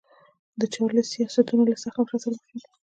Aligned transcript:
د 0.59 0.61
چارلېز 0.73 1.07
سیاستونه 1.13 1.63
له 1.69 1.75
سخت 1.83 1.97
نفرت 2.01 2.21
سره 2.23 2.35
مخ 2.37 2.45
شول. 2.51 2.65